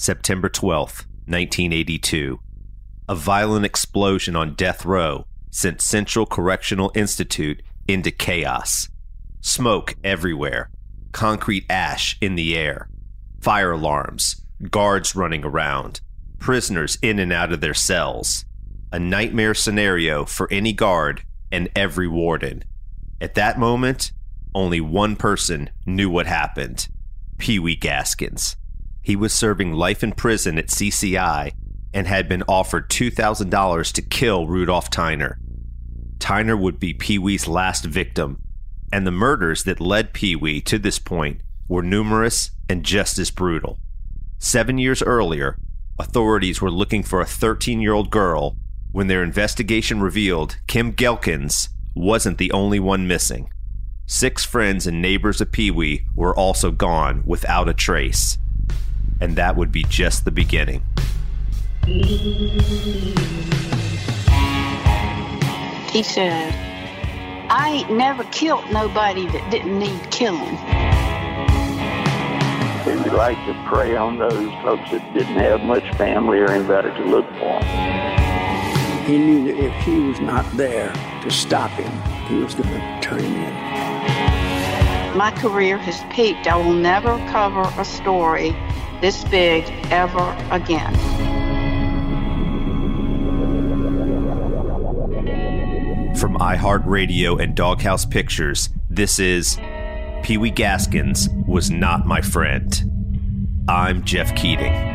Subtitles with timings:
[0.00, 2.40] September 12th, 1982.
[3.06, 8.88] A violent explosion on death row sent Central Correctional Institute into chaos.
[9.42, 10.70] Smoke everywhere,
[11.12, 12.88] concrete ash in the air,
[13.42, 14.40] fire alarms,
[14.70, 16.00] guards running around,
[16.38, 18.46] prisoners in and out of their cells.
[18.90, 22.64] A nightmare scenario for any guard and every warden.
[23.20, 24.12] At that moment,
[24.54, 26.88] only one person knew what happened
[27.36, 28.56] Pee Wee Gaskins.
[29.02, 31.52] He was serving life in prison at CCI
[31.92, 35.36] and had been offered $2,000 to kill Rudolph Tyner.
[36.18, 38.40] Tyner would be Pee Wee's last victim,
[38.92, 43.30] and the murders that led Pee Wee to this point were numerous and just as
[43.30, 43.78] brutal.
[44.38, 45.56] Seven years earlier,
[45.98, 48.56] authorities were looking for a 13 year old girl
[48.92, 53.50] when their investigation revealed Kim Ghelkins wasn't the only one missing.
[54.06, 58.38] Six friends and neighbors of Pee Wee were also gone without a trace
[59.20, 60.82] and that would be just the beginning.
[65.90, 66.54] He said,
[67.50, 70.56] I ain't never killed nobody that didn't need killing.
[72.84, 76.90] He would like to prey on those folks that didn't have much family or anybody
[76.90, 77.60] to look for.
[79.04, 80.92] He knew that if he was not there
[81.22, 81.90] to stop him,
[82.28, 83.69] he was going to turn him in.
[85.14, 86.46] My career has peaked.
[86.46, 88.54] I will never cover a story
[89.00, 90.94] this big ever again.
[96.16, 99.56] From iHeartRadio and Doghouse Pictures, this is
[100.22, 103.64] Pee Wee Gaskins Was Not My Friend.
[103.68, 104.89] I'm Jeff Keating.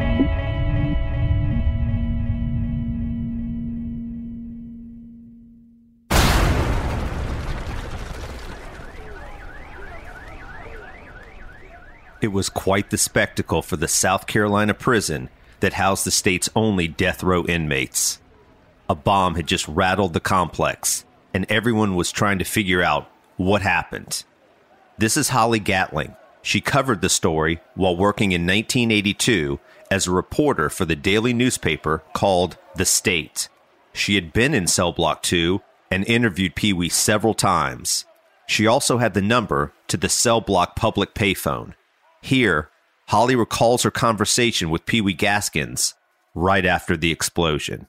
[12.26, 16.88] It was quite the spectacle for the South Carolina prison that housed the state's only
[16.88, 18.20] death row inmates.
[18.90, 23.62] A bomb had just rattled the complex, and everyone was trying to figure out what
[23.62, 24.24] happened.
[24.98, 26.16] This is Holly Gatling.
[26.42, 29.60] She covered the story while working in 1982
[29.92, 33.50] as a reporter for the daily newspaper called The State.
[33.94, 38.04] She had been in Cell Block 2 and interviewed Pee Wee several times.
[38.48, 41.76] She also had the number to the cell block public payphone.
[42.26, 42.72] Here,
[43.10, 45.94] Holly recalls her conversation with Pee Wee Gaskins
[46.34, 47.86] right after the explosion.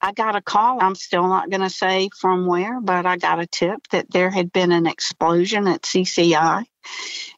[0.00, 0.82] I got a call.
[0.82, 4.30] I'm still not going to say from where, but I got a tip that there
[4.30, 6.64] had been an explosion at CCI.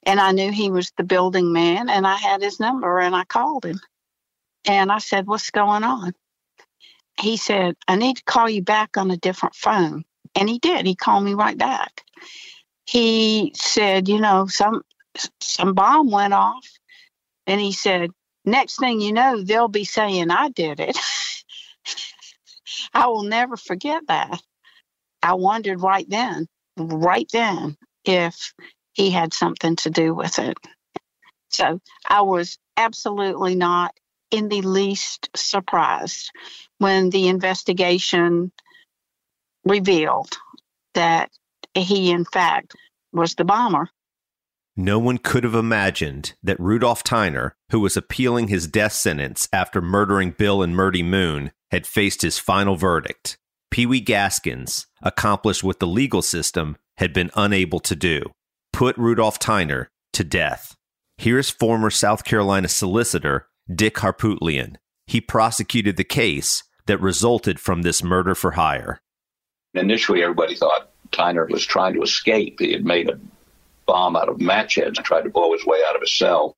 [0.05, 3.25] And I knew he was the building man, and I had his number, and I
[3.25, 3.81] called him.
[4.65, 6.15] And I said, What's going on?
[7.21, 10.05] He said, I need to call you back on a different phone.
[10.37, 10.87] And he did.
[10.87, 12.05] He called me right back.
[12.85, 14.83] He said, You know, some
[15.41, 16.67] some bomb went off.
[17.47, 18.11] And he said,
[18.45, 20.97] Next thing you know, they'll be saying I did it.
[22.95, 24.41] I will never forget that.
[25.23, 26.47] I wondered right then,
[26.77, 28.55] right then, if
[28.93, 30.57] he had something to do with it.
[31.51, 33.95] So I was absolutely not
[34.31, 36.31] in the least surprised
[36.79, 38.53] when the investigation
[39.65, 40.37] revealed
[40.95, 41.31] that
[41.75, 42.75] he, in fact,
[43.13, 43.89] was the bomber.
[44.77, 49.81] No one could have imagined that Rudolph Tyner, who was appealing his death sentence after
[49.81, 53.39] murdering Bill and Myrtle Moon, had faced his final verdict.
[53.71, 58.23] Pee Wee Gaskins, accomplished what the legal system had been unable to do
[58.77, 60.77] put Rudolph Tyner to death.
[61.17, 64.77] Here's former South Carolina solicitor Dick Harpootlian.
[65.07, 69.01] He prosecuted the case that resulted from this murder for hire.
[69.73, 72.61] Initially, everybody thought Tyner was trying to escape.
[72.61, 73.19] He had made a
[73.87, 76.57] bomb out of match heads and tried to blow his way out of his cell.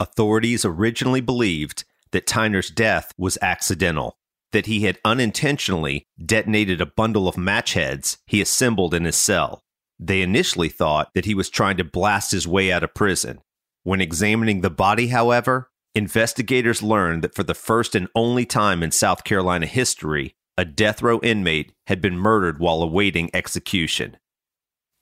[0.00, 4.16] Authorities originally believed that Tyner's death was accidental,
[4.52, 9.62] that he had unintentionally detonated a bundle of match heads he assembled in his cell.
[9.98, 13.40] They initially thought that he was trying to blast his way out of prison.
[13.82, 18.92] When examining the body, however, investigators learned that for the first and only time in
[18.92, 24.16] South Carolina history, a death row inmate had been murdered while awaiting execution.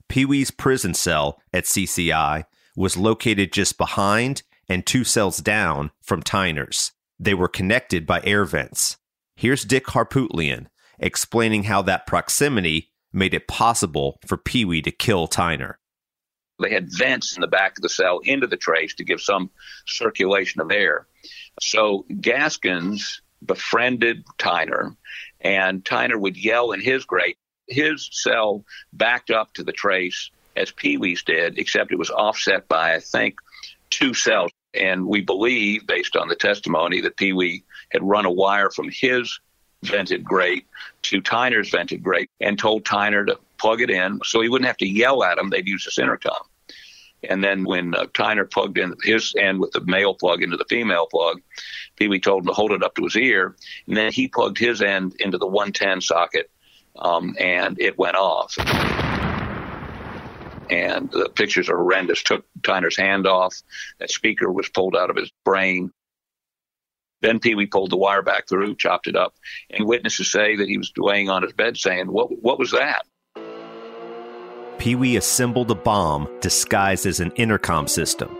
[0.08, 2.44] Pee Wee's prison cell at CCI
[2.76, 6.92] was located just behind and two cells down from Tyner's.
[7.18, 8.98] They were connected by air vents.
[9.34, 10.66] Here's Dick Harpootlian
[10.98, 15.74] explaining how that proximity made it possible for Pee Wee to kill Tyner.
[16.62, 19.50] They had vents in the back of the cell into the trace to give some
[19.86, 21.06] circulation of air.
[21.60, 24.96] So Gaskins befriended Tyner,
[25.40, 27.36] and Tyner would yell in his grate,
[27.68, 32.66] his cell backed up to the trace as Pee Wee's did, except it was offset
[32.68, 33.38] by, I think,
[33.90, 34.50] two cells.
[34.74, 38.88] And we believe, based on the testimony, that Pee Wee had run a wire from
[38.90, 39.38] his
[39.82, 40.66] vented grate
[41.02, 44.76] to Tyner's vented grate and told Tyner to plug it in so he wouldn't have
[44.78, 45.50] to yell at him.
[45.50, 46.34] They'd use this intercom.
[47.22, 50.66] And then when uh, Tyner plugged in his end with the male plug into the
[50.68, 51.40] female plug,
[51.96, 53.56] Pee Wee told him to hold it up to his ear.
[53.86, 56.50] And then he plugged his end into the 110 socket
[56.98, 58.56] um, and it went off.
[60.68, 62.22] And the pictures are horrendous.
[62.22, 63.54] Took Tyner's hand off.
[64.00, 65.92] That speaker was pulled out of his brain.
[67.22, 69.34] Then Pee Wee pulled the wire back through, chopped it up,
[69.70, 72.28] and witnesses say that he was laying on his bed saying, "What?
[72.42, 73.06] What was that?"
[74.78, 78.36] Pee Wee assembled a bomb disguised as an intercom system.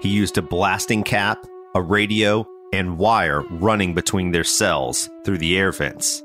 [0.00, 5.58] He used a blasting cap, a radio, and wire running between their cells through the
[5.58, 6.22] air vents.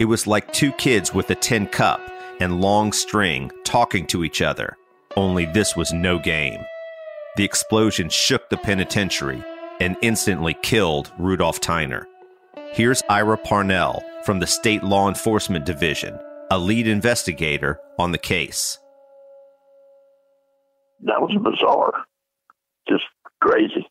[0.00, 2.00] It was like two kids with a tin cup
[2.40, 4.78] and long string talking to each other,
[5.14, 6.58] only this was no game.
[7.36, 9.44] The explosion shook the penitentiary
[9.78, 12.06] and instantly killed Rudolph Tyner.
[12.72, 16.18] Here's Ira Parnell from the State Law Enforcement Division,
[16.50, 18.78] a lead investigator on the case.
[21.00, 22.06] That was bizarre.
[22.88, 23.04] Just
[23.42, 23.86] crazy.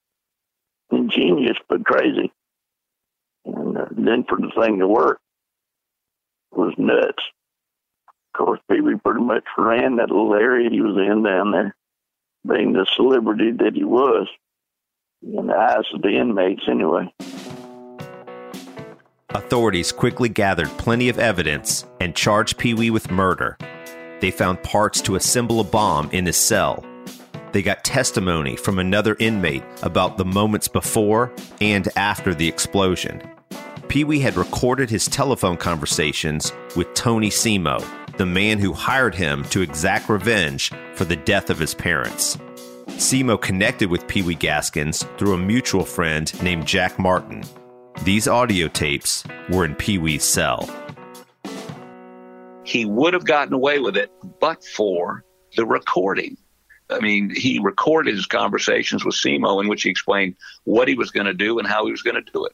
[0.92, 2.32] Ingenious, but crazy.
[3.46, 5.20] And uh, then for the thing to work,
[6.52, 7.24] was nuts.
[8.34, 11.76] Of course, Pee Wee pretty much ran that little area he was in down there,
[12.48, 14.28] being the celebrity that he was,
[15.22, 17.14] in the eyes of the inmates anyway.
[19.32, 23.58] Authorities quickly gathered plenty of evidence and charged Pee Wee with murder.
[24.22, 26.84] They found parts to assemble a bomb in his cell.
[27.52, 31.32] They got testimony from another inmate about the moments before
[31.62, 33.22] and after the explosion.
[33.90, 37.84] Pee Wee had recorded his telephone conversations with Tony Cimo,
[38.18, 42.38] the man who hired him to exact revenge for the death of his parents.
[42.86, 47.44] Cimo connected with Pee Wee Gaskins through a mutual friend named Jack Martin.
[48.04, 50.70] These audio tapes were in Pee Wee's cell.
[52.64, 55.26] He would have gotten away with it but for
[55.56, 56.38] the recording.
[56.92, 60.36] I mean, he recorded his conversations with Cimo in which he explained
[60.66, 62.54] what he was going to do and how he was going to do it.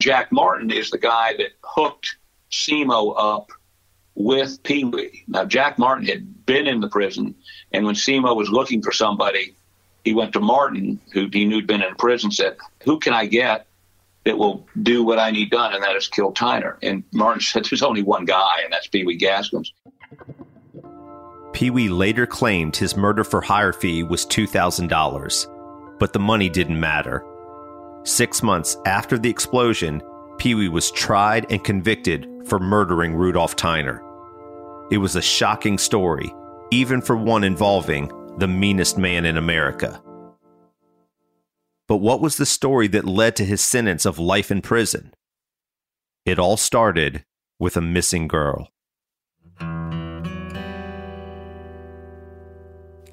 [0.00, 2.16] Jack Martin is the guy that hooked
[2.50, 3.50] Cimo up
[4.14, 5.24] with Pee Wee.
[5.26, 7.34] Now, Jack Martin had been in the prison,
[7.72, 9.56] and when Cimo was looking for somebody,
[10.04, 13.26] he went to Martin, who he knew had been in prison, said, Who can I
[13.26, 13.66] get
[14.24, 15.74] that will do what I need done?
[15.74, 16.76] And that is kill Tyner.
[16.82, 19.72] And Martin said, There's only one guy, and that's Pee Wee Gaskins.
[21.52, 26.78] Pee Wee later claimed his murder for hire fee was $2,000, but the money didn't
[26.78, 27.24] matter.
[28.08, 30.00] Six months after the explosion,
[30.38, 34.00] Pee Wee was tried and convicted for murdering Rudolph Tyner.
[34.90, 36.34] It was a shocking story,
[36.70, 40.02] even for one involving the meanest man in America.
[41.86, 45.12] But what was the story that led to his sentence of life in prison?
[46.24, 47.26] It all started
[47.58, 48.70] with a missing girl.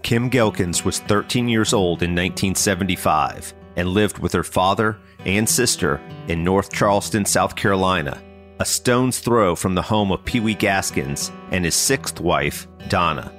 [0.04, 6.02] Kim Ghelkins was 13 years old in 1975 and lived with her father and sister
[6.28, 8.22] in North Charleston, South Carolina.
[8.60, 13.34] a stone's throw from the home of Pee Wee Gaskins and his sixth wife, Donna.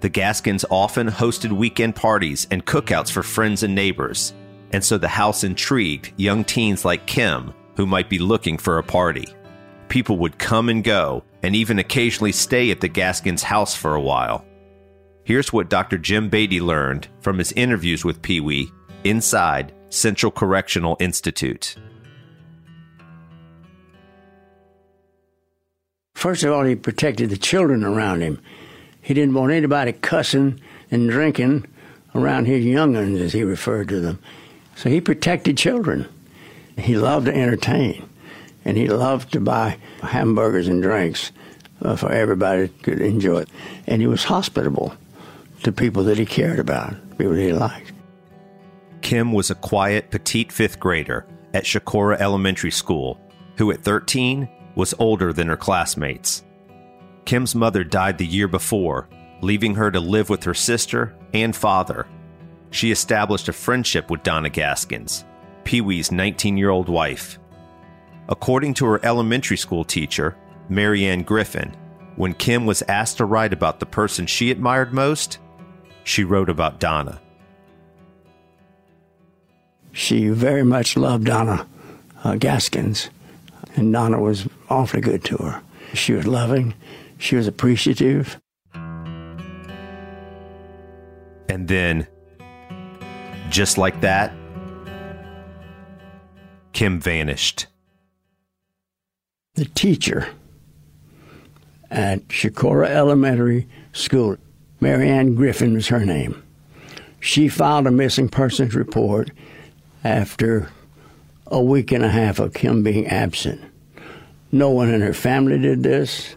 [0.00, 4.32] The Gaskins often hosted weekend parties and cookouts for friends and neighbors,
[4.70, 8.82] and so the house intrigued young teens like Kim who might be looking for a
[8.82, 9.26] party.
[9.88, 14.00] People would come and go, and even occasionally stay at the Gaskins house for a
[14.00, 14.44] while.
[15.24, 15.98] Here's what Dr.
[15.98, 18.70] Jim Beatty learned from his interviews with Pee Wee
[19.04, 21.76] inside Central Correctional Institute.
[26.14, 28.42] First of all, he protected the children around him.
[29.00, 31.66] He didn't want anybody cussing and drinking
[32.14, 34.18] around his young'uns, as he referred to them.
[34.74, 36.08] So he protected children.
[36.76, 38.08] He loved to entertain,
[38.64, 41.32] and he loved to buy hamburgers and drinks
[41.82, 43.44] uh, for everybody could enjoy.
[43.86, 44.94] And he was hospitable
[45.62, 47.92] to people that he cared about, people that he liked.
[49.08, 53.18] Kim was a quiet, petite fifth grader at Chicora Elementary School,
[53.56, 56.44] who at 13 was older than her classmates.
[57.24, 59.08] Kim's mother died the year before,
[59.40, 62.06] leaving her to live with her sister and father.
[62.70, 65.24] She established a friendship with Donna Gaskins,
[65.64, 67.38] Pee Wee's 19 year old wife.
[68.28, 70.36] According to her elementary school teacher,
[70.68, 71.74] Marianne Griffin,
[72.16, 75.38] when Kim was asked to write about the person she admired most,
[76.04, 77.22] she wrote about Donna.
[79.98, 81.66] She very much loved Donna
[82.22, 83.10] uh, Gaskins
[83.74, 85.60] and Donna was awfully good to her.
[85.92, 86.74] She was loving,
[87.18, 88.38] she was appreciative.
[91.48, 92.06] And then,
[93.50, 94.32] just like that,
[96.72, 97.66] Kim vanished.
[99.56, 100.28] The teacher
[101.90, 104.36] at Chicora Elementary School,
[104.80, 106.40] Marianne Griffin was her name.
[107.18, 109.32] She filed a missing persons report
[110.04, 110.70] after
[111.46, 113.60] a week and a half of him being absent.
[114.52, 116.34] No one in her family did this.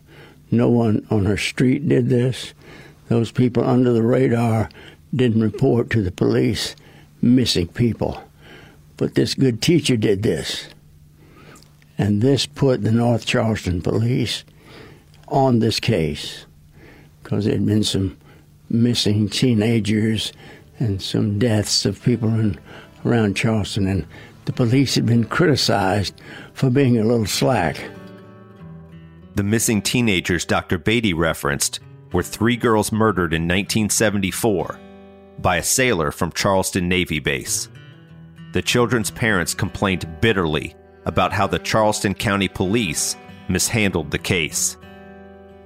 [0.50, 2.54] No one on her street did this.
[3.08, 4.70] Those people under the radar
[5.14, 6.76] didn't report to the police
[7.22, 8.24] missing people.
[8.98, 10.68] But this good teacher did this.
[11.98, 14.44] And this put the North Charleston police
[15.28, 16.46] on this case
[17.24, 18.18] because there had been some
[18.70, 20.34] missing teenagers
[20.80, 22.60] and some deaths of people in,
[23.06, 23.88] around Charleston.
[23.88, 24.08] And
[24.46, 26.14] the police had been criticized
[26.54, 27.90] for being a little slack.
[29.36, 30.78] The missing teenagers Dr.
[30.78, 31.80] Beatty referenced
[32.12, 34.80] were three girls murdered in 1974
[35.40, 37.70] by a sailor from Charleston Navy Base.
[38.52, 43.16] The children's parents complained bitterly about how the Charleston County Police
[43.48, 44.78] mishandled the case.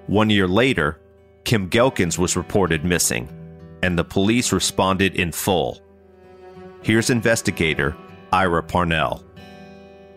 [0.08, 1.00] One year later,
[1.44, 3.28] Kim Ghelkins was reported missing,
[3.82, 5.82] and the police responded in full.
[6.86, 7.98] Here's investigator
[8.32, 9.24] Ira Parnell.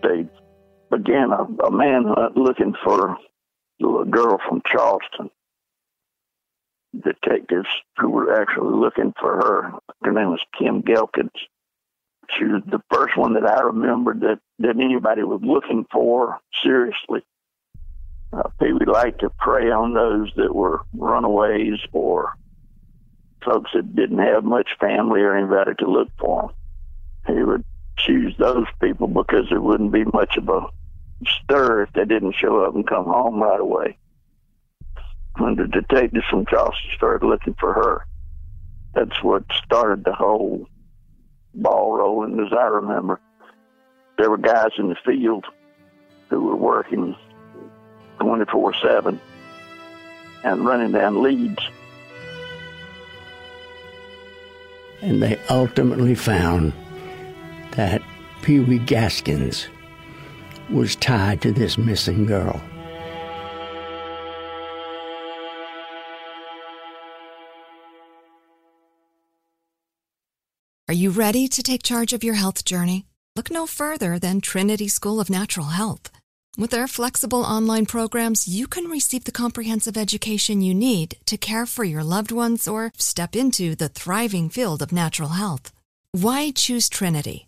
[0.02, 0.26] They
[0.90, 3.16] began a, a manhunt looking for
[3.80, 5.30] a girl from Charleston.
[6.92, 9.72] Detectives who were actually looking for her.
[10.02, 11.30] Her name was Kim Ghelkins.
[12.36, 17.22] She was the first one that I remembered that, that anybody was looking for seriously.
[18.30, 22.34] Uh, people like to prey on those that were runaways or
[23.42, 26.50] folks that didn't have much family or anybody to look for them.
[27.28, 27.64] He would
[27.98, 30.66] choose those people because there wouldn't be much of a
[31.26, 33.98] stir if they didn't show up and come home right away.
[35.36, 38.06] When the detectives from Charleston started looking for her,
[38.94, 40.66] that's what started the whole
[41.54, 43.20] ball rolling, as I remember.
[44.16, 45.44] There were guys in the field
[46.28, 47.14] who were working
[48.20, 49.20] 24 7
[50.44, 51.62] and running down leads.
[55.00, 56.72] And they ultimately found
[58.48, 59.68] Pee Wee Gaskins
[60.70, 62.58] was tied to this missing girl.
[70.88, 73.04] Are you ready to take charge of your health journey?
[73.36, 76.10] Look no further than Trinity School of Natural Health.
[76.56, 81.66] With their flexible online programs, you can receive the comprehensive education you need to care
[81.66, 85.70] for your loved ones or step into the thriving field of natural health.
[86.12, 87.47] Why choose Trinity?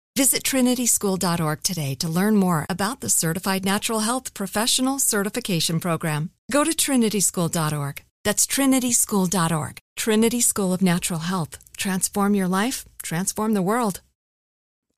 [0.17, 6.31] Visit trinityschool.org today to learn more about the Certified Natural Health Professional Certification Program.
[6.51, 8.03] Go to trinityschool.org.
[8.25, 9.77] That's trinityschool.org.
[9.95, 11.57] Trinity School of Natural Health.
[11.77, 14.01] Transform your life, transform the world.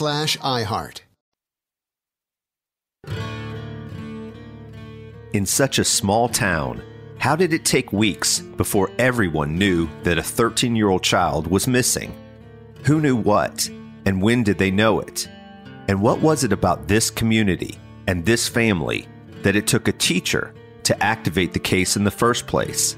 [0.00, 1.02] slash iHeart.
[5.34, 6.82] In such a small town,
[7.18, 11.68] how did it take weeks before everyone knew that a 13 year old child was
[11.68, 12.14] missing?
[12.84, 13.68] Who knew what?
[14.06, 15.28] And when did they know it?
[15.86, 19.06] And what was it about this community and this family
[19.42, 20.54] that it took a teacher
[20.84, 22.96] to activate the case in the first place?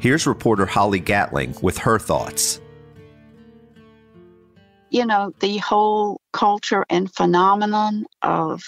[0.00, 2.60] Here's reporter Holly Gatling with her thoughts.
[4.96, 8.62] You know, the whole culture and phenomenon of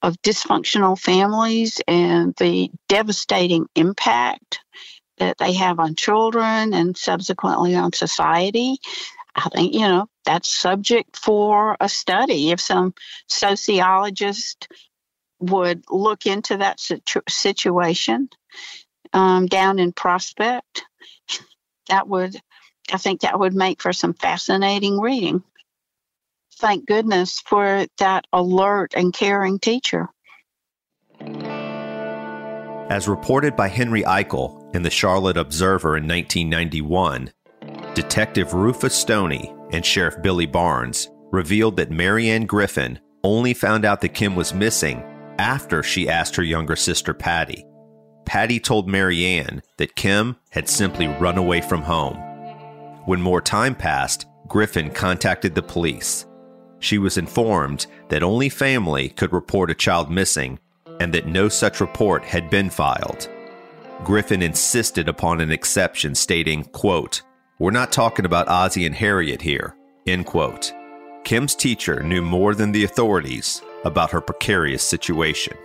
[0.00, 4.60] of dysfunctional families and the devastating impact
[5.18, 8.76] that they have on children and subsequently on society.
[9.34, 12.52] I think, you know, that's subject for a study.
[12.52, 12.94] If some
[13.28, 14.68] sociologist
[15.40, 18.28] would look into that situ- situation
[19.12, 20.84] um, down in Prospect,
[21.88, 22.36] that would,
[22.92, 25.42] I think that would make for some fascinating reading
[26.58, 30.08] thank goodness for that alert and caring teacher.
[32.88, 37.32] As reported by Henry Eichel in the Charlotte Observer in 1991,
[37.94, 44.14] Detective Rufus Stoney and Sheriff Billy Barnes revealed that Marianne Griffin only found out that
[44.14, 45.02] Kim was missing
[45.38, 47.64] after she asked her younger sister Patty.
[48.24, 52.16] Patty told Marianne that Kim had simply run away from home.
[53.06, 56.26] When more time passed, Griffin contacted the police
[56.80, 60.58] she was informed that only family could report a child missing
[61.00, 63.28] and that no such report had been filed.
[64.04, 67.22] Griffin insisted upon an exception, stating, quote,
[67.58, 69.74] We're not talking about Ozzie and Harriet here,
[70.06, 70.72] end quote.
[71.24, 75.56] Kim's teacher knew more than the authorities about her precarious situation.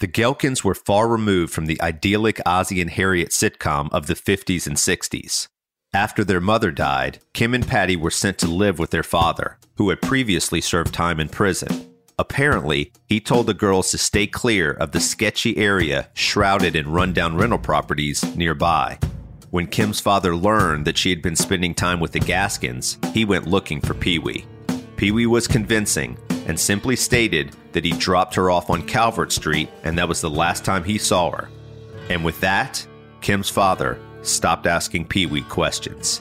[0.00, 4.66] The Ghelkins were far removed from the idyllic Ozzie and Harriet sitcom of the 50s
[4.66, 5.46] and 60s.
[5.94, 9.90] After their mother died, Kim and Patty were sent to live with their father, who
[9.90, 11.86] had previously served time in prison.
[12.18, 17.36] Apparently, he told the girls to stay clear of the sketchy area shrouded in rundown
[17.36, 18.98] rental properties nearby.
[19.50, 23.46] When Kim's father learned that she had been spending time with the Gaskins, he went
[23.46, 24.46] looking for Pee Wee.
[24.96, 29.68] Pee Wee was convincing and simply stated that he dropped her off on Calvert Street
[29.84, 31.50] and that was the last time he saw her.
[32.08, 32.86] And with that,
[33.20, 36.20] Kim's father stopped asking Pee Wee questions.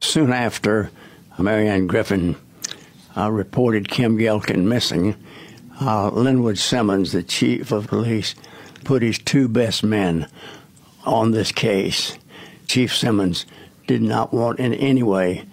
[0.00, 0.90] Soon after,
[1.38, 2.36] Marianne Griffin
[3.16, 5.14] uh, reported Kim Ghelkin missing.
[5.80, 8.34] Uh, Linwood Simmons, the chief of police,
[8.84, 10.28] put his two best men
[11.04, 12.18] on this case.
[12.66, 13.46] Chief Simmons
[13.86, 15.44] did not want in any way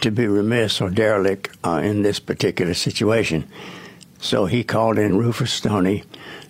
[0.00, 3.46] to be remiss or derelict uh, in this particular situation.
[4.20, 6.04] So he called in Rufus Stoney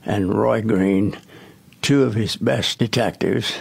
[0.05, 1.17] and Roy Green
[1.83, 3.57] two of his best detectives,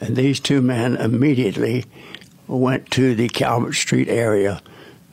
[0.00, 1.84] and these two men immediately
[2.46, 4.60] went to the Calvert Street area,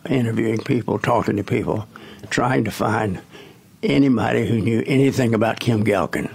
[0.10, 1.88] interviewing people, talking to people,
[2.30, 3.22] trying to find
[3.84, 6.34] anybody who knew anything about Kim Ghelkin.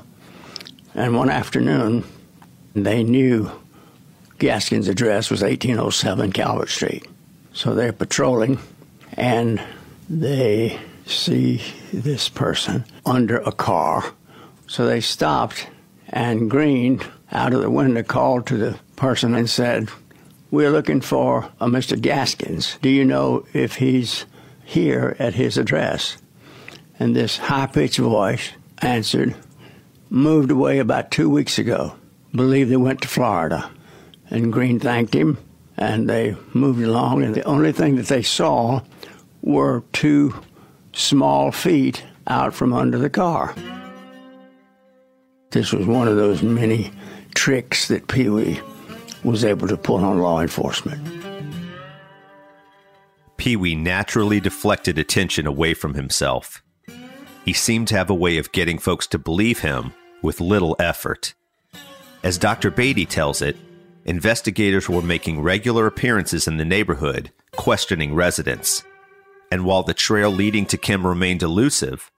[0.95, 2.05] And one afternoon,
[2.75, 3.51] they knew
[4.39, 7.07] Gaskin's address was 1807 Calvert Street.
[7.53, 8.59] So they're patrolling
[9.15, 9.61] and
[10.09, 14.13] they see this person under a car.
[14.67, 15.67] So they stopped
[16.12, 17.01] and Green,
[17.33, 19.88] out of the window, called to the person and said,
[20.51, 22.01] We're looking for uh, a Mr.
[22.01, 22.79] Gaskins.
[22.83, 24.27] Do you know if he's
[24.64, 26.18] here at his address?
[26.98, 28.51] And this high pitched voice
[28.83, 29.35] answered,
[30.11, 31.94] Moved away about two weeks ago.
[32.35, 33.70] Believe they went to Florida.
[34.29, 35.38] And Green thanked him,
[35.79, 37.22] and they moved along.
[37.22, 38.83] And the only thing that they saw
[39.40, 40.35] were two
[40.92, 43.55] small feet out from under the car.
[45.53, 46.91] This was one of those many
[47.35, 48.61] tricks that Pee Wee
[49.23, 51.01] was able to put on law enforcement.
[53.37, 56.62] Pee Wee naturally deflected attention away from himself.
[57.45, 61.35] He seemed to have a way of getting folks to believe him with little effort.
[62.23, 62.71] As Dr.
[62.71, 63.57] Beatty tells it,
[64.05, 68.85] investigators were making regular appearances in the neighborhood, questioning residents.
[69.51, 72.11] And while the trail leading to Kim remained elusive,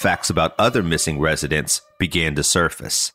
[0.00, 3.12] facts about other missing residents began to surface.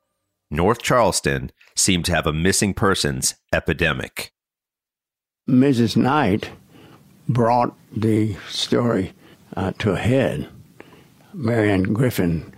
[0.51, 4.31] North Charleston seemed to have a missing persons epidemic.
[5.49, 5.97] Mrs.
[5.97, 6.51] Knight
[7.27, 9.13] brought the story
[9.57, 10.47] uh, to a head.
[11.33, 12.53] Marianne Griffin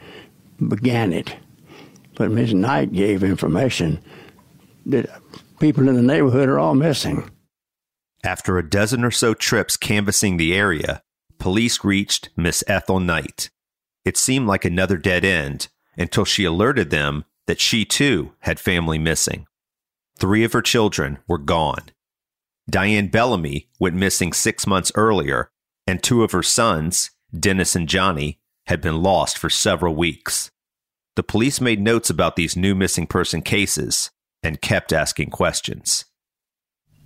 [0.67, 1.33] began it,
[2.15, 2.55] but Mrs.
[2.55, 4.03] Knight gave information
[4.85, 5.09] that
[5.61, 7.31] people in the neighborhood are all missing.
[8.25, 11.01] After a dozen or so trips canvassing the area,
[11.39, 13.51] police reached Miss Ethel Knight.
[14.07, 15.67] It seemed like another dead end
[15.97, 19.47] until she alerted them that she too had family missing.
[20.17, 21.89] Three of her children were gone.
[22.69, 25.51] Diane Bellamy went missing six months earlier,
[25.85, 30.51] and two of her sons, Dennis and Johnny, had been lost for several weeks.
[31.17, 36.05] The police made notes about these new missing person cases and kept asking questions.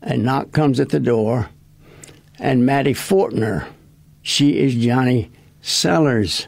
[0.04, 1.50] A knock comes at the door,
[2.38, 3.66] and Mattie Fortner,
[4.22, 6.48] she is Johnny Sellers'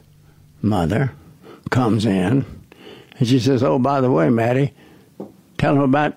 [0.63, 1.12] mother,
[1.69, 2.45] comes in
[3.19, 4.73] and she says, Oh, by the way, Mattie,
[5.58, 6.15] tell them about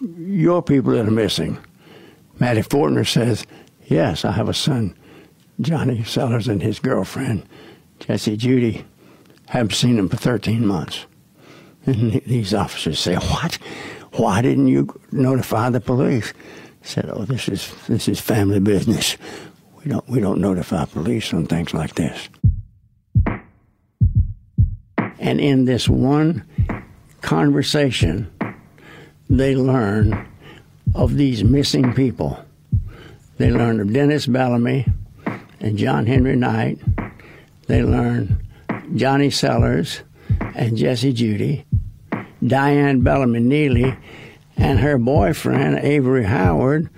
[0.00, 1.58] your people that are missing.
[2.38, 3.46] Mattie Fortner says,
[3.86, 4.96] Yes, I have a son,
[5.60, 7.46] Johnny Sellers, and his girlfriend,
[8.00, 8.84] Jessie Judy.
[9.48, 11.06] Haven't seen him for 13 months.
[11.86, 13.58] And these officers say, What?
[14.12, 16.32] Why didn't you notify the police?
[16.82, 19.16] Said, Oh, this is this is family business.
[19.82, 22.28] We don't we don't notify police on things like this.
[25.24, 26.44] And in this one
[27.22, 28.30] conversation,
[29.30, 30.28] they learn
[30.94, 32.44] of these missing people.
[33.38, 34.86] They learn of Dennis Bellamy
[35.60, 36.78] and John Henry Knight.
[37.68, 38.46] They learn
[38.96, 40.02] Johnny Sellers
[40.54, 41.64] and Jesse Judy,
[42.46, 43.96] Diane Bellamy Neely,
[44.58, 46.90] and her boyfriend, Avery Howard,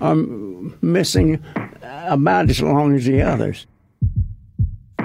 [0.00, 1.42] are missing
[1.82, 3.66] about as long as the others.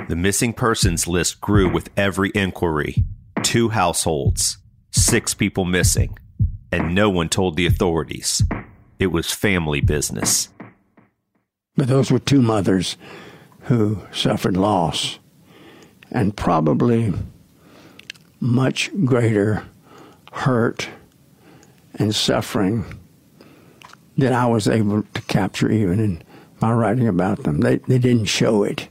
[0.08, 3.04] The missing persons list grew with every inquiry.
[3.44, 4.58] Two households,
[4.90, 6.18] six people missing,
[6.72, 8.42] and no one told the authorities.
[9.00, 10.48] It was family business.
[11.76, 12.96] But those were two mothers
[13.64, 15.20] who suffered loss
[16.10, 17.14] and probably
[18.40, 19.66] much greater
[20.32, 20.88] hurt
[21.96, 22.86] and suffering
[24.18, 26.24] than I was able to capture even in
[26.62, 27.60] my writing about them.
[27.60, 28.88] They, they didn't show it.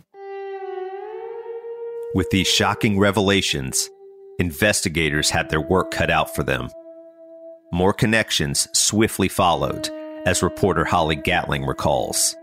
[2.16, 3.90] With these shocking revelations,
[4.38, 6.70] investigators had their work cut out for them.
[7.74, 9.90] More connections swiftly followed,
[10.24, 12.34] as reporter Holly Gatling recalls.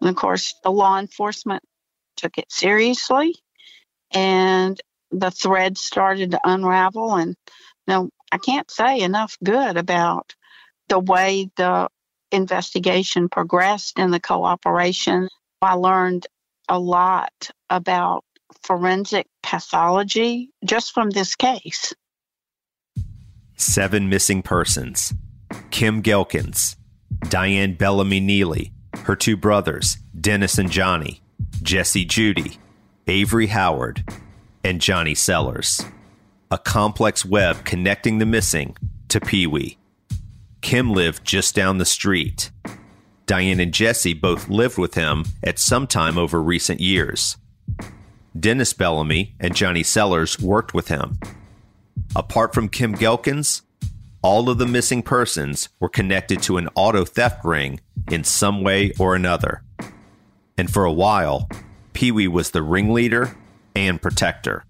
[0.00, 1.62] And of course, the law enforcement
[2.16, 3.34] took it seriously,
[4.14, 7.16] and the thread started to unravel.
[7.16, 7.36] And
[7.86, 10.34] you I can't say enough good about
[10.88, 11.90] the way the
[12.30, 15.28] investigation progressed and the cooperation.
[15.60, 16.26] I learned
[16.72, 18.24] a lot about
[18.62, 21.92] forensic pathology just from this case.
[23.56, 25.12] Seven missing persons
[25.70, 26.76] Kim Ghelkins,
[27.28, 28.72] Diane Bellamy Neely,
[29.04, 31.20] her two brothers, Dennis and Johnny,
[31.62, 32.58] Jesse Judy,
[33.06, 34.02] Avery Howard,
[34.64, 35.84] and Johnny Sellers.
[36.50, 38.76] A complex web connecting the missing
[39.08, 39.76] to Pee Wee.
[40.62, 42.50] Kim lived just down the street.
[43.26, 47.36] Diane and Jesse both lived with him at some time over recent years.
[48.38, 51.18] Dennis Bellamy and Johnny Sellers worked with him.
[52.16, 53.62] Apart from Kim Ghelkins,
[54.22, 57.80] all of the missing persons were connected to an auto theft ring
[58.10, 59.62] in some way or another.
[60.56, 61.48] And for a while,
[61.92, 63.36] Pee Wee was the ringleader
[63.74, 64.64] and protector.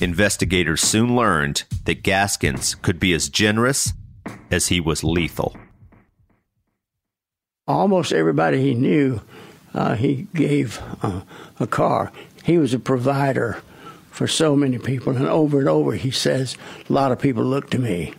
[0.00, 3.92] investigators soon learned that Gaskins could be as generous
[4.50, 5.54] as he was lethal.
[7.70, 9.20] Almost everybody he knew,
[9.74, 11.20] uh, he gave uh,
[11.60, 12.10] a car.
[12.42, 13.62] He was a provider
[14.10, 16.56] for so many people, and over and over he says,
[16.88, 18.14] A lot of people look to me.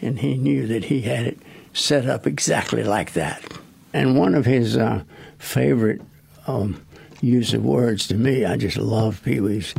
[0.00, 1.38] And he knew that he had it
[1.72, 3.42] set up exactly like that.
[3.92, 5.02] And one of his uh,
[5.38, 6.00] favorite
[6.46, 6.80] um,
[7.20, 9.74] use of words to me, I just love Pee Wee's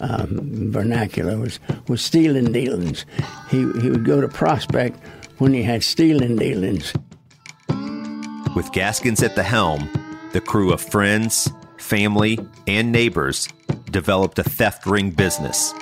[0.00, 3.04] um, vernacular, was, was stealing dealings.
[3.50, 4.98] He, he would go to Prospect
[5.38, 6.92] when he had stealing dealings.
[8.54, 9.88] With Gaskins at the helm,
[10.32, 13.48] the crew of friends, family, and neighbors
[13.90, 15.72] developed a theft ring business.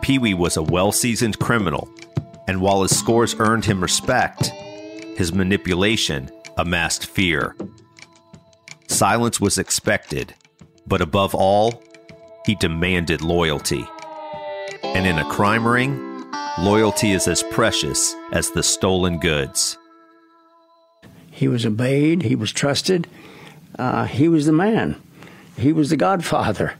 [0.00, 1.88] Pee Wee was a well seasoned criminal,
[2.46, 4.46] and while his scores earned him respect,
[5.16, 7.56] his manipulation amassed fear.
[8.86, 10.32] Silence was expected,
[10.86, 11.82] but above all,
[12.46, 13.84] he demanded loyalty.
[14.82, 19.76] And in a crime ring, loyalty is as precious as the stolen goods.
[21.34, 23.08] He was obeyed, he was trusted,
[23.76, 24.94] uh, he was the man,
[25.58, 26.74] he was the godfather.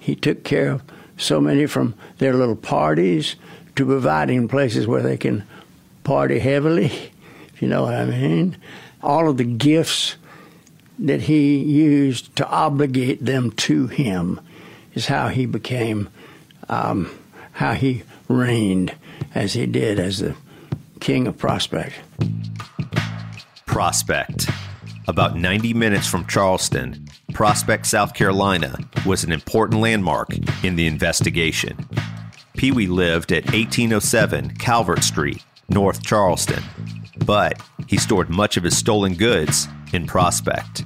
[0.00, 0.82] He took care of
[1.18, 3.36] so many from their little parties
[3.76, 5.44] to providing places where they can
[6.04, 6.86] party heavily,
[7.54, 8.56] if you know what I mean.
[9.02, 10.16] All of the gifts
[10.98, 14.40] that he used to obligate them to him
[14.94, 16.08] is how he became,
[16.70, 17.10] um,
[17.52, 18.94] how he reigned
[19.34, 20.34] as he did as the
[20.98, 21.92] king of Prospect.
[23.78, 24.50] Prospect.
[25.06, 30.30] About 90 minutes from Charleston, Prospect, South Carolina was an important landmark
[30.64, 31.88] in the investigation.
[32.56, 36.60] Pee Wee lived at 1807 Calvert Street, North Charleston,
[37.24, 40.84] but he stored much of his stolen goods in Prospect.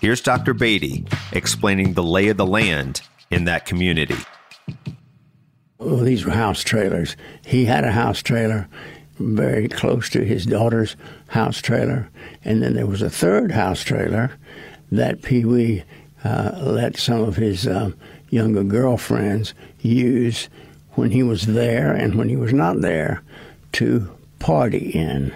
[0.00, 0.52] Here's Dr.
[0.52, 4.18] Beatty explaining the lay of the land in that community.
[5.78, 7.16] Well, these were house trailers.
[7.44, 8.68] He had a house trailer
[9.18, 10.96] very close to his daughter's
[11.28, 12.08] house trailer.
[12.44, 14.32] And then there was a third house trailer
[14.90, 15.84] that Pee Wee
[16.24, 17.92] uh, let some of his uh,
[18.30, 20.48] younger girlfriends use
[20.92, 23.22] when he was there and when he was not there
[23.72, 25.32] to party in.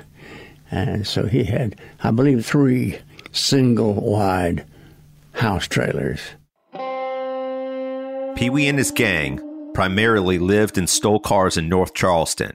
[0.71, 2.99] And so he had, I believe, three
[3.33, 4.65] single wide
[5.33, 6.21] house trailers.
[8.37, 9.41] Pee Wee and his gang
[9.73, 12.53] primarily lived and stole cars in North Charleston,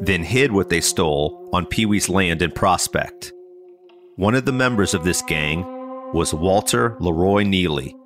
[0.00, 3.32] then hid what they stole on Pee Wee's land in Prospect.
[4.16, 5.64] One of the members of this gang
[6.12, 7.96] was Walter Leroy Neely.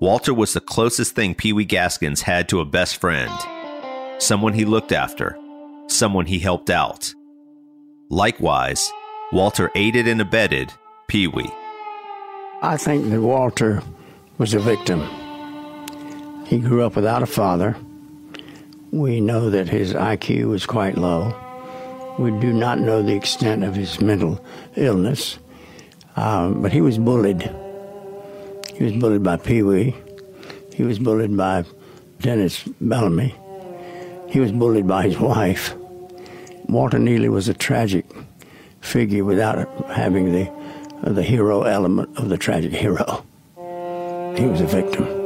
[0.00, 3.32] Walter was the closest thing Pee Wee Gaskins had to a best friend,
[4.18, 5.38] someone he looked after,
[5.88, 7.12] someone he helped out.
[8.10, 8.90] Likewise,
[9.32, 10.72] Walter aided and abetted
[11.08, 11.50] Pee Wee.
[12.62, 13.82] I think that Walter
[14.38, 15.04] was a victim.
[16.46, 17.76] He grew up without a father.
[18.92, 21.34] We know that his IQ was quite low.
[22.18, 24.44] We do not know the extent of his mental
[24.76, 25.38] illness,
[26.16, 27.50] um, but he was bullied.
[28.74, 29.94] He was bullied by Pee Wee.
[30.74, 31.64] He was bullied by
[32.20, 33.34] Dennis Bellamy.
[34.28, 35.74] He was bullied by his wife.
[36.68, 38.06] Walter Neely was a tragic
[38.80, 40.50] figure without having the
[41.02, 43.24] the hero element of the tragic hero.
[44.36, 45.25] He was a victim.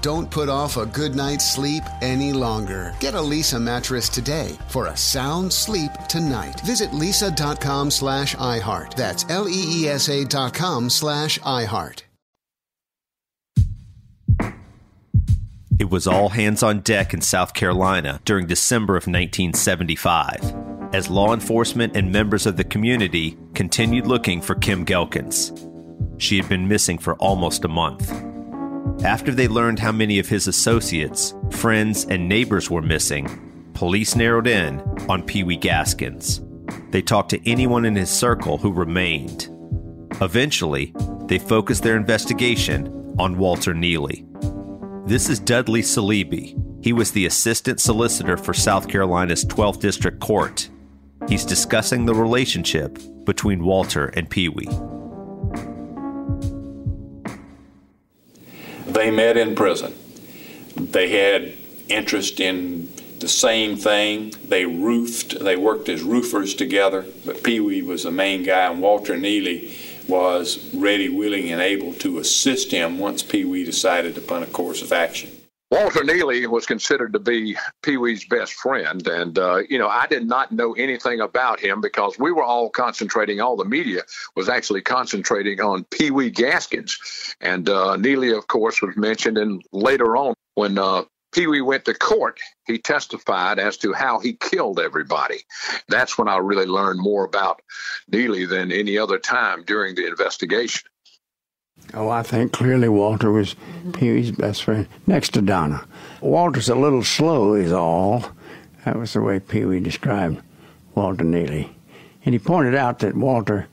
[0.00, 2.94] Don't put off a good night's sleep any longer.
[3.00, 6.60] Get a Leesa mattress today for a sound sleep tonight.
[6.60, 8.94] Visit leesa.com slash iHeart.
[8.94, 12.02] That's L-E-E-S-A dot com slash iHeart.
[15.78, 21.32] It was all hands on deck in South Carolina during December of 1975 as law
[21.32, 25.52] enforcement and members of the community continued looking for Kim Ghelkins.
[26.20, 28.10] She had been missing for almost a month.
[29.04, 34.48] After they learned how many of his associates, friends, and neighbors were missing, police narrowed
[34.48, 36.40] in on Pee Wee Gaskins.
[36.90, 39.48] They talked to anyone in his circle who remained.
[40.20, 40.92] Eventually,
[41.26, 44.26] they focused their investigation on Walter Neely.
[45.06, 46.84] This is Dudley Saleeby.
[46.84, 50.68] He was the assistant solicitor for South Carolina's 12th District Court.
[51.28, 54.68] He's discussing the relationship between Walter and Pee Wee.
[58.98, 59.94] They met in prison.
[60.74, 61.52] They had
[61.88, 64.34] interest in the same thing.
[64.48, 68.80] They roofed, they worked as roofers together, but Pee Wee was the main guy, and
[68.80, 69.72] Walter Neely
[70.08, 74.82] was ready, willing, and able to assist him once Pee Wee decided upon a course
[74.82, 75.30] of action.
[75.70, 79.06] Walter Neely was considered to be Pee Wee's best friend.
[79.06, 82.70] And, uh, you know, I did not know anything about him because we were all
[82.70, 84.02] concentrating, all the media
[84.34, 86.96] was actually concentrating on Pee Wee Gaskins.
[87.40, 89.36] And uh, Neely, of course, was mentioned.
[89.36, 91.02] And later on, when uh,
[91.32, 95.40] Pee Wee went to court, he testified as to how he killed everybody.
[95.88, 97.60] That's when I really learned more about
[98.10, 100.88] Neely than any other time during the investigation.
[101.94, 103.56] Oh, I think clearly Walter was
[103.94, 105.86] Pee Wee's best friend, next to Donna.
[106.20, 108.24] Walter's a little slow, is all.
[108.84, 110.42] That was the way Pee Wee described
[110.94, 111.74] Walter Neely.
[112.24, 113.68] And he pointed out that Walter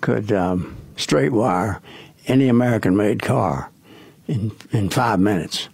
[0.00, 1.82] could um, straight wire
[2.26, 3.70] any American made car
[4.26, 5.68] in, in five minutes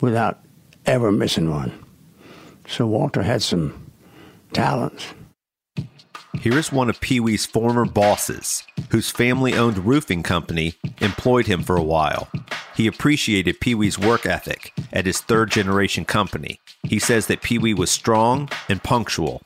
[0.00, 0.40] without
[0.84, 1.72] ever missing one.
[2.68, 3.90] So Walter had some
[4.52, 5.06] talents.
[6.40, 11.62] Here is one of Pee Wee's former bosses, whose family owned roofing company employed him
[11.62, 12.28] for a while.
[12.74, 16.58] He appreciated Pee Wee's work ethic at his third generation company.
[16.82, 19.42] He says that Pee Wee was strong and punctual.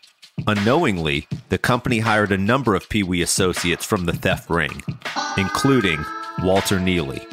[0.47, 4.83] Unknowingly, the company hired a number of Pee Wee associates from the theft ring,
[5.37, 6.05] including
[6.43, 7.27] Walter Neely.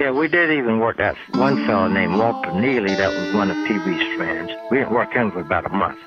[0.00, 2.94] Yeah, we did even work that one fellow named Walter Neely.
[2.94, 4.50] That was one of Pee Wee's friends.
[4.70, 5.98] We didn't work him for about a month.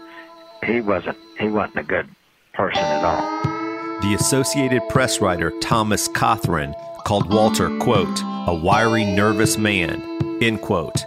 [0.66, 1.18] He wasn't.
[1.40, 2.10] He wasn't a good
[2.60, 4.02] person at all.
[4.02, 10.02] The Associated Press writer Thomas Cothran called Walter, quote, a wiry, nervous man,
[10.42, 11.06] end quote.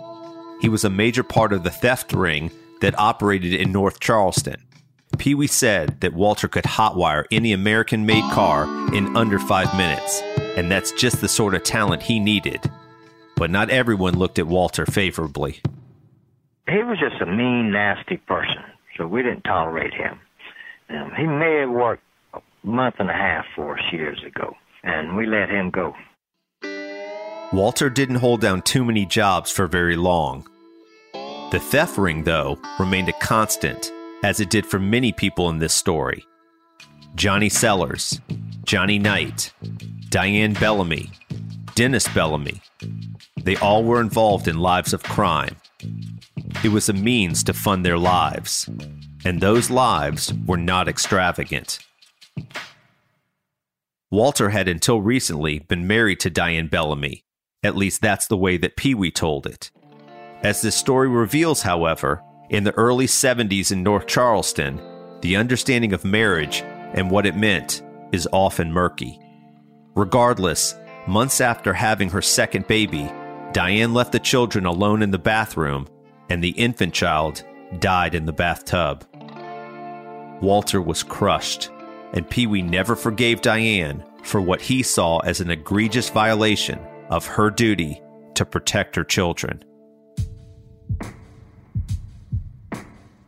[0.63, 4.63] He was a major part of the theft ring that operated in North Charleston.
[5.19, 10.23] Pee Wee said that Walter could hotwire any American made car in under five minutes,
[10.57, 12.61] and that's just the sort of talent he needed.
[13.37, 15.61] But not everyone looked at Walter favorably.
[16.67, 18.65] He was just a mean, nasty person,
[18.97, 20.19] so we didn't tolerate him.
[20.93, 22.03] Um, he may have worked
[22.35, 25.95] a month and a half for us years ago, and we let him go.
[27.53, 30.47] Walter didn't hold down too many jobs for very long.
[31.51, 35.75] The theft ring, though, remained a constant, as it did for many people in this
[35.75, 36.25] story.
[37.15, 38.21] Johnny Sellers,
[38.65, 39.53] Johnny Knight,
[40.09, 41.11] Diane Bellamy,
[41.75, 42.63] Dennis Bellamy.
[43.43, 45.57] They all were involved in lives of crime.
[46.65, 48.69] It was a means to fund their lives,
[49.25, 51.79] and those lives were not extravagant.
[54.11, 57.25] Walter had until recently been married to Diane Bellamy.
[57.63, 59.71] At least that's the way that Pee Wee told it.
[60.43, 64.81] As this story reveals, however, in the early 70s in North Charleston,
[65.23, 66.63] the understanding of marriage
[66.93, 69.19] and what it meant is often murky.
[69.95, 70.75] Regardless,
[71.07, 73.11] months after having her second baby,
[73.53, 75.87] Diane left the children alone in the bathroom,
[76.29, 77.45] and the infant child
[77.79, 79.05] died in the bathtub.
[80.43, 81.71] Walter was crushed,
[82.13, 86.81] and Pee Wee never forgave Diane for what he saw as an egregious violation
[87.11, 88.03] of her duty
[88.35, 89.63] to protect her children.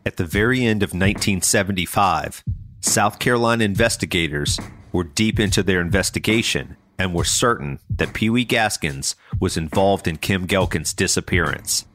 [0.04, 2.42] At the very end of 1975,
[2.80, 4.58] South Carolina investigators
[4.92, 10.16] were deep into their investigation and were certain that Pee Wee Gaskins was involved in
[10.16, 11.86] Kim Ghelkin's disappearance.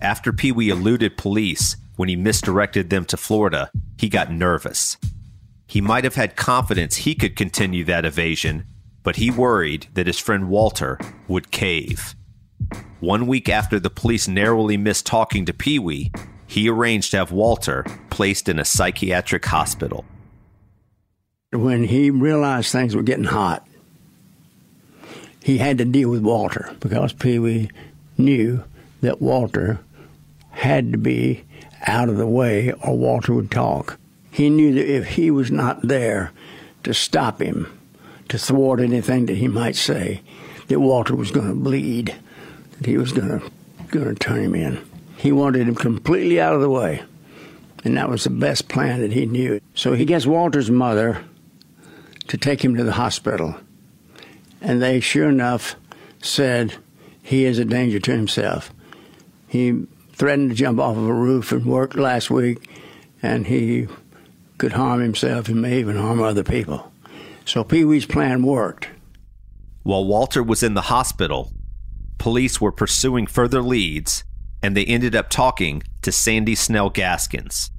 [0.00, 4.96] After Pee Wee eluded police when he misdirected them to Florida, he got nervous.
[5.66, 8.64] He might have had confidence he could continue that evasion,
[9.02, 10.98] but he worried that his friend Walter
[11.28, 12.14] would cave.
[13.00, 16.10] One week after the police narrowly missed talking to Pee Wee,
[16.46, 20.06] he arranged to have Walter placed in a psychiatric hospital.
[21.52, 23.68] When he realized things were getting hot,
[25.44, 27.70] he had to deal with Walter because Pee Wee
[28.16, 28.64] knew
[29.02, 29.80] that Walter
[30.52, 31.44] had to be
[31.86, 33.98] out of the way or Walter would talk.
[34.30, 36.32] He knew that if he was not there
[36.84, 37.66] to stop him,
[38.28, 40.22] to thwart anything that he might say,
[40.68, 42.14] that Walter was going to bleed,
[42.78, 43.50] that he was going to
[43.90, 44.80] going to turn him in.
[45.16, 47.02] He wanted him completely out of the way.
[47.84, 49.60] And that was the best plan that he knew.
[49.74, 51.24] So he gets Walter's mother
[52.28, 53.56] to take him to the hospital.
[54.60, 55.76] And they, sure enough,
[56.22, 56.76] said
[57.22, 58.72] he is a danger to himself.
[59.48, 59.86] He
[60.20, 62.68] threatened to jump off of a roof and worked last week,
[63.22, 63.88] and he
[64.58, 66.92] could harm himself and may even harm other people.
[67.46, 68.88] So Pee Wee's plan worked.
[69.82, 71.50] While Walter was in the hospital,
[72.18, 74.24] police were pursuing further leads
[74.62, 77.70] and they ended up talking to Sandy Snell Gaskins.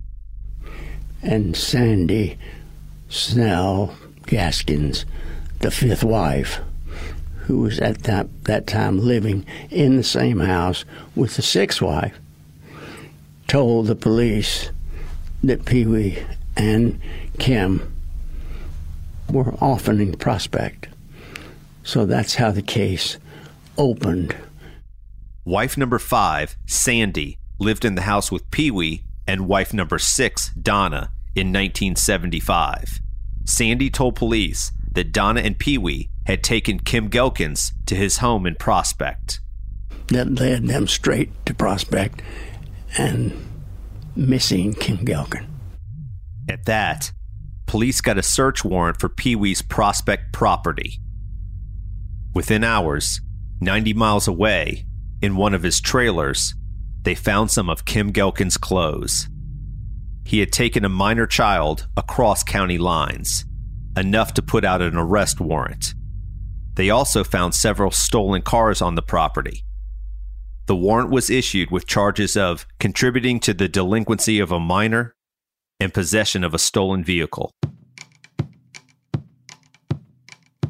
[1.21, 2.39] And Sandy
[3.07, 5.05] Snell Gaskins,
[5.59, 6.59] the fifth wife,
[7.45, 10.85] who was at that, that time living in the same house
[11.15, 12.19] with the sixth wife,
[13.51, 14.69] told the police
[15.43, 16.17] that Pee Wee
[16.55, 16.97] and
[17.37, 17.93] Kim
[19.29, 20.87] were often in Prospect.
[21.83, 23.17] So that's how the case
[23.77, 24.33] opened.
[25.43, 30.51] Wife number five, Sandy, lived in the house with Pee Wee and wife number six,
[30.51, 33.01] Donna, in 1975.
[33.43, 38.45] Sandy told police that Donna and Pee Wee had taken Kim Ghelkins to his home
[38.45, 39.41] in Prospect.
[40.07, 42.21] That led them straight to Prospect
[42.97, 43.31] and
[44.15, 45.47] missing Kim Ghelkin.
[46.49, 47.11] At that,
[47.65, 50.99] police got a search warrant for Pee Wee's Prospect property.
[52.33, 53.21] Within hours,
[53.59, 54.85] 90 miles away,
[55.21, 56.55] in one of his trailers,
[57.03, 59.27] they found some of Kim Ghelkin's clothes.
[60.25, 63.45] He had taken a minor child across county lines,
[63.97, 65.93] enough to put out an arrest warrant.
[66.75, 69.63] They also found several stolen cars on the property.
[70.67, 75.15] The warrant was issued with charges of contributing to the delinquency of a minor
[75.79, 77.51] and possession of a stolen vehicle.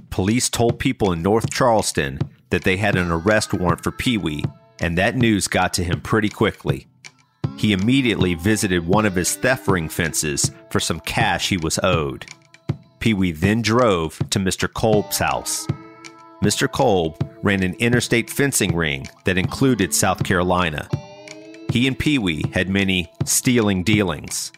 [0.10, 2.20] Police told people in North Charleston
[2.50, 4.44] that they had an arrest warrant for Pee Wee,
[4.80, 6.88] and that news got to him pretty quickly.
[7.58, 12.26] He immediately visited one of his theft ring fences for some cash he was owed.
[13.00, 14.72] Pee Wee then drove to Mr.
[14.72, 15.68] Kolb's house.
[16.42, 16.72] Mr.
[16.72, 20.90] Kolb ran an interstate fencing ring that included South Carolina.
[21.72, 24.52] He and Pee Wee had many stealing dealings.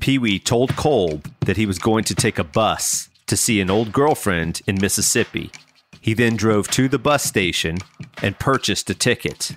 [0.00, 3.70] Pee Wee told Kolb that he was going to take a bus to see an
[3.70, 5.50] old girlfriend in Mississippi
[6.00, 7.78] he then drove to the bus station
[8.22, 9.56] and purchased a ticket.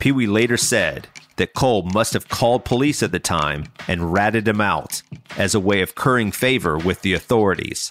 [0.00, 4.46] Pee Wee later said that Kolb must have called police at the time and ratted
[4.46, 5.02] him out
[5.36, 7.90] as a way of currying favor with the authorities.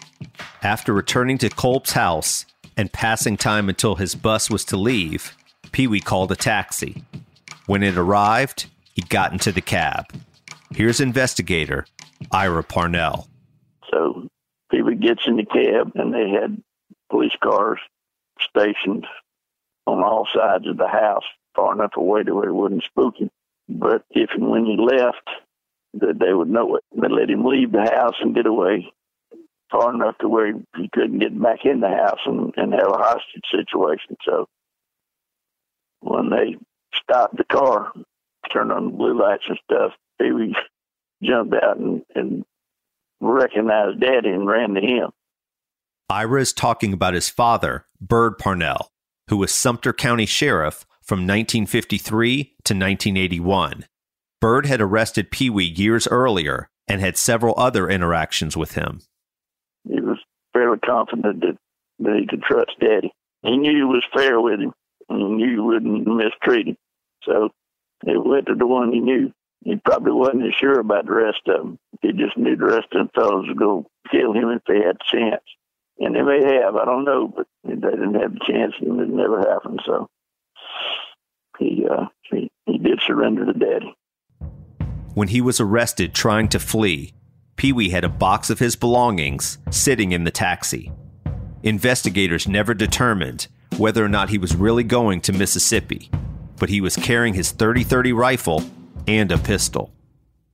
[0.64, 2.46] After returning to Kolb's house
[2.78, 5.36] and passing time until his bus was to leave,
[5.72, 7.04] Pee Wee called a taxi.
[7.66, 10.06] When it arrived, he got into the cab.
[10.74, 11.86] Here's investigator
[12.32, 13.28] Ira Parnell.
[13.92, 14.28] So
[14.70, 16.62] Pee Wee gets in the cab, and they had
[17.10, 17.80] police cars
[18.40, 19.06] stationed
[19.88, 21.26] on all sides of the house,
[21.56, 23.30] far enough away to where it wouldn't spook him.
[23.68, 25.30] But if and when he left,
[25.94, 26.84] that they would know it.
[26.96, 28.92] They let him leave the house and get away
[29.72, 32.98] far enough to where he, couldn't get back in the house and, and have a
[32.98, 34.18] hostage situation.
[34.26, 34.48] So
[36.02, 36.58] when they
[36.94, 37.92] stopped the car,
[38.52, 40.54] turned on the blue lights and stuff, he
[41.24, 42.44] jumped out and, and
[43.22, 45.12] recognized Daddy and ran to him.
[46.10, 48.92] Ira is talking about his father, Bird Parnell,
[49.30, 53.86] who was Sumter County Sheriff from 1953 to 1981.
[54.40, 59.02] Bird had arrested Pee Wee years earlier and had several other interactions with him.
[59.88, 60.18] He was
[60.54, 61.58] fairly confident that,
[62.00, 63.12] that he could trust Daddy.
[63.44, 64.74] He knew he was fair with him,
[65.10, 66.78] and he knew he wouldn't mistreat him.
[67.24, 67.50] So
[68.06, 69.32] he went to the one he knew.
[69.64, 71.80] He probably wasn't as sure about the rest of them.
[72.02, 74.98] He just knew the rest of them fellows would go kill him if they had
[74.98, 75.44] a chance.
[76.00, 79.10] And they may have, I don't know, but they didn't have the chance and it
[79.10, 79.82] never happened.
[79.86, 80.08] So
[81.60, 83.94] he, uh, he, he did surrender to Daddy.
[85.14, 87.14] When he was arrested trying to flee,
[87.58, 90.92] Pee Wee had a box of his belongings sitting in the taxi.
[91.64, 93.48] Investigators never determined
[93.78, 96.10] whether or not he was really going to Mississippi,
[96.58, 98.64] but he was carrying his 30 30 rifle
[99.08, 99.92] and a pistol.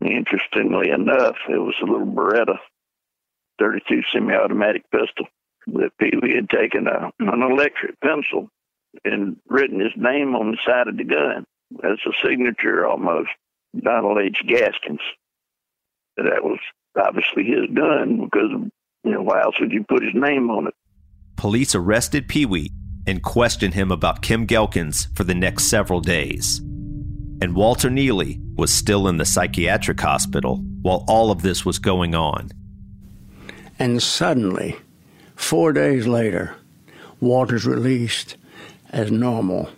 [0.01, 2.57] Interestingly enough, it was a little Beretta
[3.59, 5.27] 32 semi automatic pistol
[5.67, 8.49] that Pee Wee had taken a, an electric pencil
[9.03, 11.45] and written his name on the side of the gun
[11.83, 13.29] as a signature almost.
[13.83, 14.41] Donald H.
[14.47, 15.01] Gaskins.
[16.17, 16.59] That was
[16.99, 18.49] obviously his gun because,
[19.03, 20.73] you know, why else would you put his name on it?
[21.35, 22.71] Police arrested Pee Wee
[23.05, 26.59] and questioned him about Kim Ghelkins for the next several days.
[27.39, 32.15] And Walter Neely was still in the psychiatric hospital while all of this was going
[32.15, 32.49] on.
[33.77, 34.75] And suddenly,
[35.35, 36.55] four days later,
[37.19, 38.37] Walter's released
[38.97, 39.69] as normal,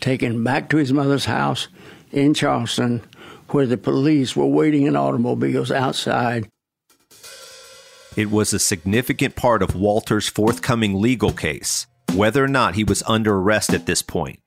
[0.00, 1.68] taken back to his mother's house
[2.12, 3.02] in Charleston,
[3.48, 6.48] where the police were waiting in automobiles outside.
[8.16, 13.02] It was a significant part of Walter's forthcoming legal case whether or not he was
[13.06, 14.40] under arrest at this point,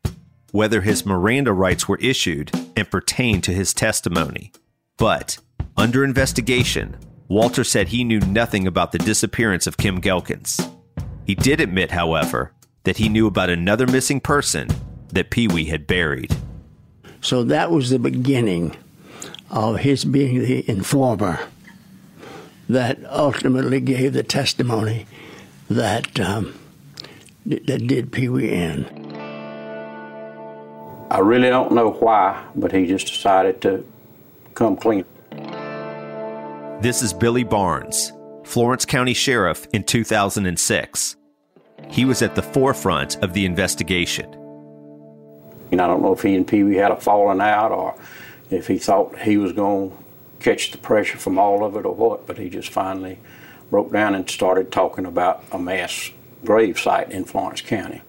[0.51, 4.51] whether his Miranda rights were issued and pertained to his testimony.
[4.97, 5.37] But,
[5.77, 6.97] under investigation,
[7.27, 10.59] Walter said he knew nothing about the disappearance of Kim Ghelkins.
[11.25, 12.53] He did admit, however,
[12.89, 14.67] that he knew about another missing person
[15.13, 16.35] that Pee Wee had buried.
[17.21, 18.75] So that was the beginning
[19.51, 21.39] of his being the informer
[22.67, 25.05] that ultimately gave the testimony
[25.69, 26.57] that um,
[27.45, 28.85] that did Pee Wee in.
[31.11, 33.85] I really don't know why, but he just decided to
[34.55, 35.05] come clean.
[36.81, 38.13] This is Billy Barnes,
[38.45, 41.17] Florence County Sheriff in 2006.
[41.89, 44.33] He was at the forefront of the investigation.
[45.71, 47.95] And I don't know if he and Pee Wee had a falling out or
[48.49, 49.97] if he thought he was going to
[50.39, 53.19] catch the pressure from all of it or what, but he just finally
[53.69, 56.11] broke down and started talking about a mass
[56.43, 58.01] grave site in Florence County.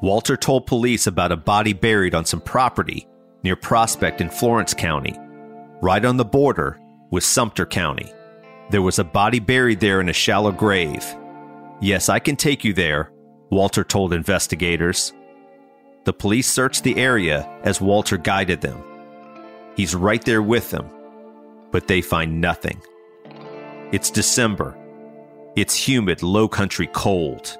[0.00, 3.06] Walter told police about a body buried on some property
[3.42, 5.16] near Prospect in Florence County,
[5.80, 6.78] right on the border
[7.10, 8.12] with Sumter County.
[8.70, 11.04] There was a body buried there in a shallow grave.
[11.80, 13.12] Yes, I can take you there,
[13.50, 15.12] Walter told investigators.
[16.04, 18.82] The police searched the area as Walter guided them.
[19.76, 20.90] He's right there with them,
[21.70, 22.80] but they find nothing.
[23.92, 24.76] It's December.
[25.56, 27.56] It's humid, low country cold.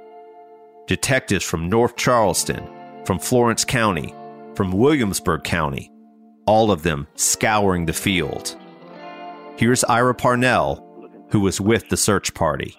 [0.86, 2.68] Detectives from North Charleston,
[3.04, 4.14] from Florence County,
[4.54, 5.90] from Williamsburg County,
[6.46, 8.56] all of them scouring the field.
[9.56, 10.84] Here's Ira Parnell,
[11.30, 12.76] who was with the search party.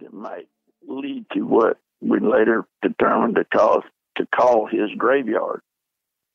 [0.00, 0.48] That might
[0.86, 3.82] lead to what we later determined to call
[4.16, 5.62] to call his graveyard,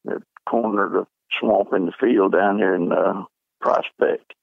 [0.04, 1.08] the corner of the
[1.40, 3.24] swamp in the field down there in uh,
[3.62, 4.34] Prospect.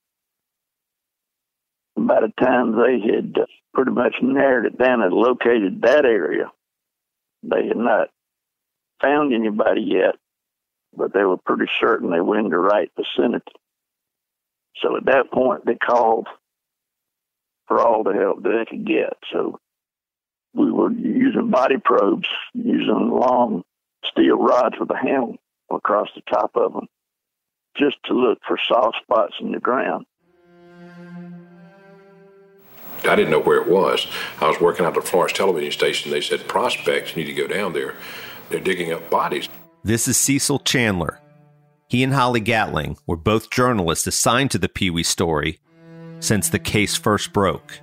[1.97, 3.35] By the time they had
[3.73, 6.51] pretty much narrowed it down and located that area,
[7.43, 8.09] they had not
[9.01, 10.15] found anybody yet,
[10.95, 13.51] but they were pretty certain they were in the right vicinity.
[14.81, 16.27] So at that point, they called
[17.67, 19.13] for all the help they could get.
[19.31, 19.59] So
[20.53, 23.63] we were using body probes, using long
[24.05, 25.37] steel rods with a handle
[25.71, 26.87] across the top of them,
[27.75, 30.05] just to look for soft spots in the ground.
[33.03, 34.07] I didn't know where it was.
[34.41, 36.11] I was working out at the Florence television station.
[36.11, 37.95] They said, Prospects, need to go down there.
[38.49, 39.47] They're digging up bodies.
[39.83, 41.19] This is Cecil Chandler.
[41.87, 45.59] He and Holly Gatling were both journalists assigned to the Pee Wee story
[46.25, 47.79] since the case first broke.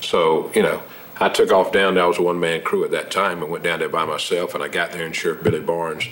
[0.00, 0.82] So, you know,
[1.20, 2.04] I took off down there.
[2.04, 4.54] I was a one man crew at that time and went down there by myself.
[4.54, 6.04] And I got there, and Sheriff Billy Barnes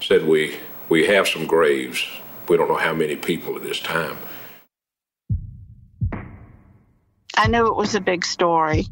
[0.00, 0.56] said, We,
[0.88, 2.06] we have some graves.
[2.48, 4.16] We don't know how many people at this time.
[7.36, 8.86] I knew it was a big story.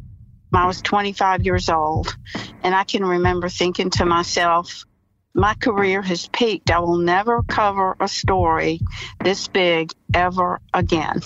[0.52, 2.14] I was 25 years old,
[2.62, 4.84] and I can remember thinking to myself,
[5.34, 6.70] my career has peaked.
[6.70, 8.80] I will never cover a story
[9.22, 11.20] this big ever again.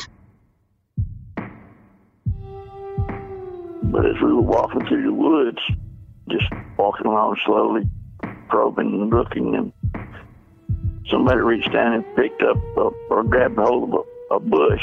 [3.82, 5.58] But as we were walking through the woods,
[6.28, 6.46] just
[6.76, 7.88] walking along slowly,
[8.48, 9.72] probing and looking, and
[11.08, 14.82] somebody reached down and picked up a, or grabbed hold of a, a bush,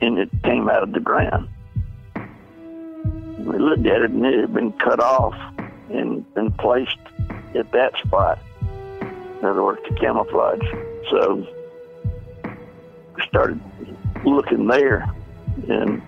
[0.00, 1.48] and it came out of the ground.
[3.38, 5.34] We looked at it, and it had been cut off
[5.90, 6.98] and been placed
[7.54, 8.38] at that spot.
[8.60, 10.60] In words, to camouflage.
[11.10, 11.46] So
[13.16, 13.60] we started
[14.24, 15.10] looking there,
[15.68, 16.02] and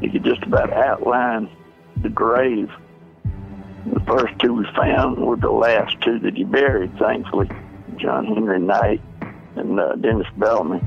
[0.00, 1.50] you could just about outline
[2.02, 2.70] the grave.
[3.92, 7.48] The first two we found were the last two that he buried, thankfully.
[7.96, 9.00] John Henry Knight
[9.56, 10.80] and uh, Dennis Bellamy.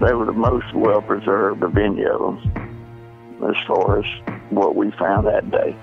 [0.00, 4.04] They were the most well preserved of any of them as far as
[4.50, 5.76] what we found that day.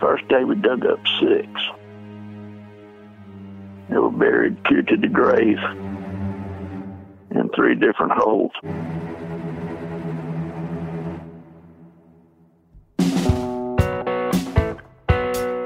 [0.00, 1.48] First day we dug up six.
[3.90, 5.58] They were buried two to the grave
[7.30, 8.52] in three different holes.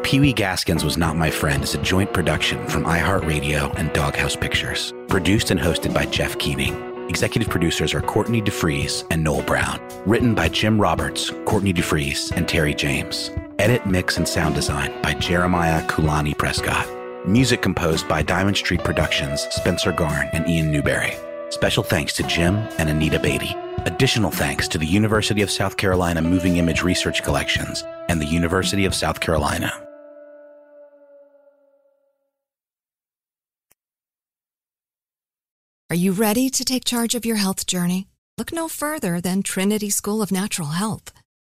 [0.02, 4.36] Pee Wee Gaskins Was Not My Friend is a joint production from iHeartRadio and Doghouse
[4.36, 4.92] Pictures.
[5.08, 6.74] Produced and hosted by Jeff Keating.
[7.08, 9.80] Executive producers are Courtney DeFries and Noel Brown.
[10.04, 13.30] Written by Jim Roberts, Courtney DeFries, and Terry James.
[13.58, 16.88] Edit, mix, and sound design by Jeremiah Kulani Prescott.
[17.26, 21.12] Music composed by Diamond Street Productions, Spencer Garn, and Ian Newberry.
[21.50, 23.54] Special thanks to Jim and Anita Beatty.
[23.84, 28.84] Additional thanks to the University of South Carolina Moving Image Research Collections and the University
[28.84, 29.72] of South Carolina.
[35.90, 38.08] Are you ready to take charge of your health journey?
[38.38, 41.12] Look no further than Trinity School of Natural Health.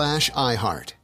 [0.00, 0.99] slash iHeart.